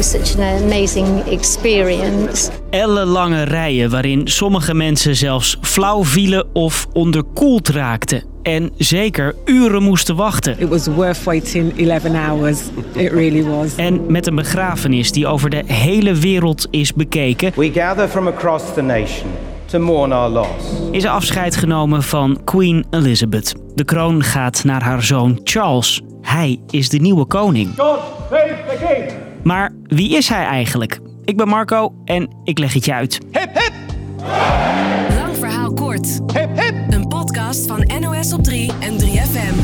[0.00, 2.50] was such an amazing experience.
[2.70, 8.22] Ellenlange rijen waarin sommige mensen zelfs flauw vielen of onderkoeld raakten.
[8.42, 10.58] En zeker uren moesten wachten.
[10.58, 12.58] It was worth waiting 11 hours.
[12.92, 13.76] It really was.
[13.76, 18.64] En met een begrafenis die over de hele wereld is bekeken, We gather from across
[18.74, 19.30] the nation
[19.66, 20.48] to mourn our loss.
[20.90, 23.54] is er afscheid genomen van Queen Elizabeth.
[23.74, 26.00] De kroon gaat naar haar zoon Charles.
[26.22, 27.68] Hij is de nieuwe koning.
[27.76, 27.98] God
[28.30, 29.19] save the king!
[29.42, 31.00] Maar wie is hij eigenlijk?
[31.24, 33.18] Ik ben Marco en ik leg het je uit.
[33.32, 33.72] Hip hip!
[35.14, 36.20] Lang verhaal kort.
[36.32, 36.74] Hip hip!
[36.90, 39.54] Een podcast van NOS op 3 en 3FM.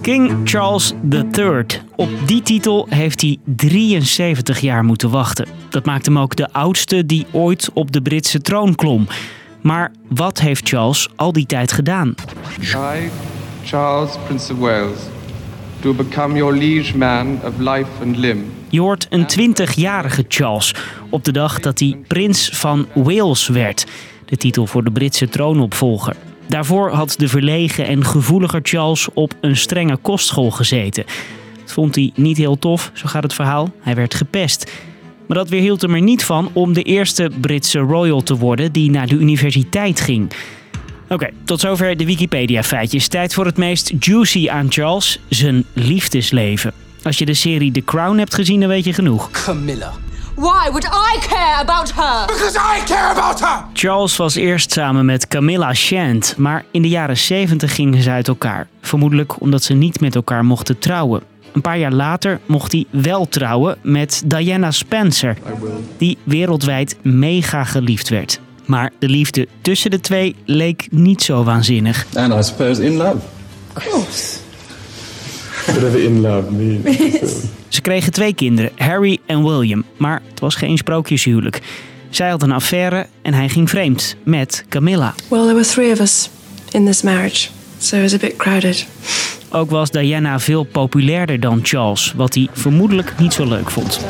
[0.00, 1.64] King Charles III.
[1.96, 5.46] Op die titel heeft hij 73 jaar moeten wachten.
[5.68, 9.06] Dat maakt hem ook de oudste die ooit op de Britse troon klom.
[9.60, 12.14] Maar wat heeft Charles al die tijd gedaan?
[12.60, 13.10] I,
[13.64, 14.98] Charles, Prince of Wales,
[15.94, 18.44] become your liege man of life and limb.
[18.68, 20.74] Je hoort een 20-jarige Charles
[21.10, 23.86] op de dag dat hij prins van Wales werd.
[24.24, 26.16] De titel voor de Britse troonopvolger.
[26.46, 31.04] Daarvoor had de verlegen en gevoeliger Charles op een strenge kostschool gezeten.
[31.60, 33.72] Dat vond hij niet heel tof, zo gaat het verhaal.
[33.80, 34.72] Hij werd gepest.
[35.26, 38.90] Maar dat weerhield hem er niet van om de eerste Britse royal te worden die
[38.90, 40.30] naar de universiteit ging.
[41.08, 43.08] Oké, tot zover de Wikipedia-feitjes.
[43.08, 46.72] Tijd voor het meest juicy aan Charles, zijn liefdesleven.
[47.02, 49.30] Als je de serie The Crown hebt gezien, dan weet je genoeg.
[49.30, 49.92] Camilla.
[50.34, 52.26] Why would I care about her?
[52.26, 53.64] Because I care about her!
[53.72, 58.28] Charles was eerst samen met Camilla Shand, maar in de jaren 70 gingen ze uit
[58.28, 58.68] elkaar.
[58.80, 61.22] Vermoedelijk omdat ze niet met elkaar mochten trouwen.
[61.52, 65.36] Een paar jaar later mocht hij wel trouwen met Diana Spencer,
[65.96, 68.40] die wereldwijd mega geliefd werd.
[68.66, 72.06] Maar de liefde tussen de twee leek niet zo waanzinnig.
[72.14, 73.16] And I suppose in love.
[73.76, 74.36] Of course.
[75.66, 76.96] Whatever in love means.
[77.68, 81.60] Ze kregen twee kinderen, Harry en William, maar het was geen sprookjeshuwelijk.
[82.10, 85.14] Zij had een affaire en hij ging vreemd met Camilla.
[85.28, 86.30] Well, there were three of us
[86.70, 87.48] in this marriage,
[87.78, 88.86] so it was a bit crowded.
[89.50, 94.00] Ook was Diana veel populairder dan Charles, wat hij vermoedelijk niet zo leuk vond.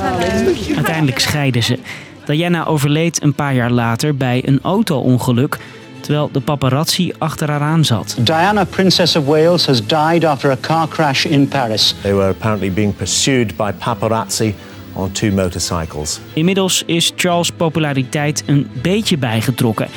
[0.76, 1.78] Uiteindelijk scheiden ze.
[2.26, 5.58] Diana overleed een paar jaar later bij een auto-ongeluk,
[6.00, 8.16] terwijl de paparazzi achter haar aan zat.
[8.18, 11.94] Diana, Princess of Wales, has died after a car crash in Paris.
[12.00, 14.54] They were apparently being pursued by paparazzi
[14.92, 16.20] on two motorcycles.
[16.32, 19.88] Inmiddels is Charles' populariteit een beetje bijgetrokken.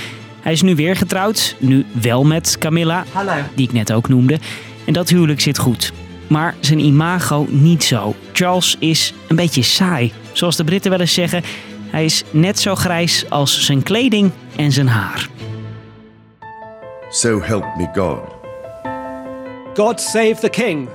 [0.41, 3.03] Hij is nu weer getrouwd, nu wel met Camilla,
[3.55, 4.39] die ik net ook noemde.
[4.85, 5.93] En dat huwelijk zit goed.
[6.27, 8.15] Maar zijn imago niet zo.
[8.33, 10.11] Charles is een beetje saai.
[10.31, 11.43] Zoals de Britten wel eens zeggen,
[11.91, 15.29] hij is net zo grijs als zijn kleding en zijn haar.
[17.09, 18.19] So help me God.
[19.73, 20.89] God save the king!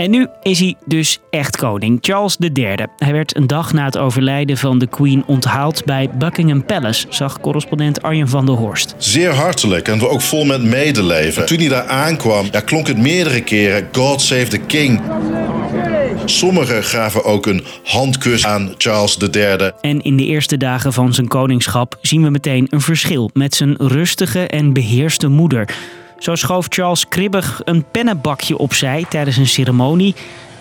[0.00, 2.74] En nu is hij dus echt koning, Charles III.
[2.96, 7.40] Hij werd een dag na het overlijden van de Queen onthaald bij Buckingham Palace, zag
[7.40, 8.94] correspondent Arjen van der Horst.
[8.98, 11.46] Zeer hartelijk en ook vol met medeleven.
[11.46, 15.00] Toen hij daar aankwam, ja, klonk het meerdere keren: God save the king.
[16.30, 19.70] Sommigen gaven ook een handkus aan Charles III.
[19.80, 23.74] En in de eerste dagen van zijn koningschap zien we meteen een verschil met zijn
[23.78, 25.74] rustige en beheerste moeder.
[26.18, 30.14] Zo schoof Charles kribbig een pennenbakje opzij tijdens een ceremonie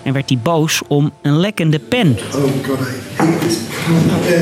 [0.04, 2.18] en werd hij boos om een lekkende pen.
[2.34, 2.84] Oh God, I
[3.16, 3.46] hate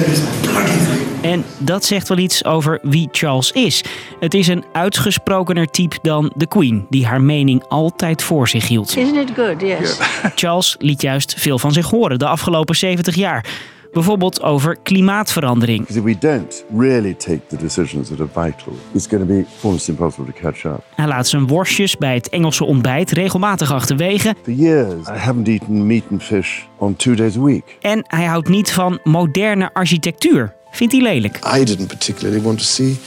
[0.06, 0.20] this.
[0.44, 3.84] Can't En dat zegt wel iets over wie Charles is.
[4.20, 8.98] Het is een uitgesprokener type dan de Queen, die haar mening altijd voor zich hield.
[8.98, 9.62] Isn't it good?
[9.62, 9.98] Yes.
[10.36, 13.46] Charles liet juist veel van zich horen de afgelopen 70 jaar.
[13.94, 15.88] Bijvoorbeeld over klimaatverandering.
[15.88, 19.88] If we don't really take the decisions that are vital, it's going to be almost
[19.88, 20.84] impossible to catch up.
[20.96, 24.36] Hij laat zijn worstjes bij het Engelse ontbijt regelmatig achterwege.
[24.44, 27.78] For years, I haven't eaten meat and fish on two days a week.
[27.82, 30.57] En hij houdt niet van moderne architectuur.
[30.72, 31.40] Vindt hij lelijk.
[31.58, 33.00] I didn't particularly want to see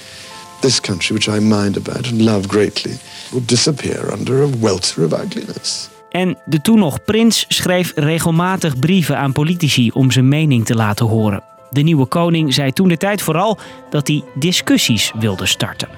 [0.61, 2.99] this country, which I mind about and love greatly,
[3.31, 5.89] would disappear under a welter of ugliness.
[6.11, 11.07] En de toen nog prins schreef regelmatig brieven aan politici om zijn mening te laten
[11.07, 11.43] horen.
[11.71, 13.59] De nieuwe koning zei toen de tijd vooral
[13.91, 15.89] dat hij discussies wilde starten.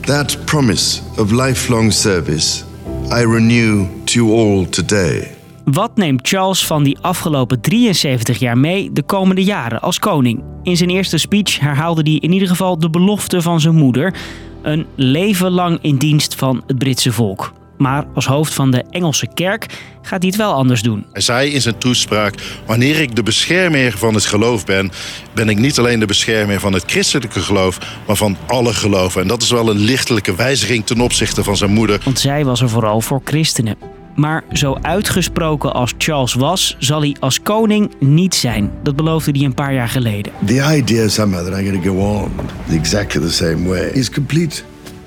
[0.00, 2.64] That promise of lifelong service
[3.10, 5.35] I renew to you all today.
[5.72, 10.42] Wat neemt Charles van die afgelopen 73 jaar mee de komende jaren als koning?
[10.62, 14.14] In zijn eerste speech herhaalde hij in ieder geval de belofte van zijn moeder:
[14.62, 17.52] een leven lang in dienst van het Britse volk.
[17.78, 19.66] Maar als hoofd van de Engelse kerk
[20.02, 21.06] gaat hij het wel anders doen.
[21.12, 22.34] Hij zei in zijn toespraak:
[22.66, 24.90] Wanneer ik de beschermer van het geloof ben,
[25.32, 29.22] ben ik niet alleen de beschermer van het christelijke geloof, maar van alle geloven.
[29.22, 32.00] En dat is wel een lichtelijke wijziging ten opzichte van zijn moeder.
[32.04, 33.95] Want zij was er vooral voor christenen.
[34.16, 38.70] Maar zo uitgesproken als Charles was, zal hij als koning niet zijn.
[38.82, 40.32] Dat beloofde hij een paar jaar geleden.
[40.44, 42.30] The idea somehow that I'm going to go on
[42.70, 44.62] exactly the same way is complete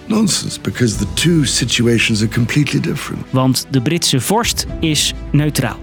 [0.06, 3.22] nonsense because the two situations are completely different.
[3.30, 5.78] Want de Britse vorst is neutraal.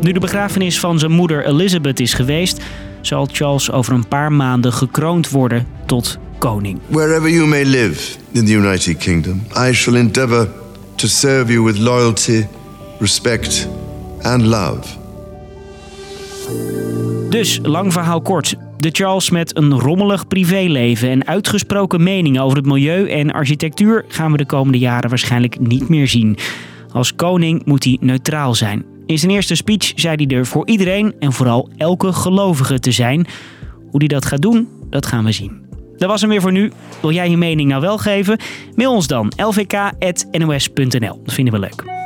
[0.00, 2.60] Nu de begrafenis van zijn moeder Elizabeth is geweest,
[3.00, 6.78] zal Charles over een paar maanden gekroond worden tot koning.
[6.86, 10.48] Wherever you may live in the United Kingdom, I shall endeavor
[10.94, 12.46] to serve you with loyalty,
[12.98, 13.68] respect
[14.22, 14.96] and love.
[17.30, 18.54] Dus, lang verhaal kort.
[18.76, 24.30] De Charles met een rommelig privéleven en uitgesproken meningen over het milieu en architectuur gaan
[24.30, 26.36] we de komende jaren waarschijnlijk niet meer zien.
[26.92, 28.84] Als koning moet hij neutraal zijn.
[29.06, 33.26] In zijn eerste speech zei hij er voor iedereen en vooral elke gelovige te zijn.
[33.90, 35.66] Hoe hij dat gaat doen, dat gaan we zien.
[35.96, 36.72] Dat was hem weer voor nu.
[37.00, 38.38] Wil jij je mening nou wel geven?
[38.74, 41.20] Mail ons dan lvk.nos.nl.
[41.24, 41.97] Dat vinden we leuk.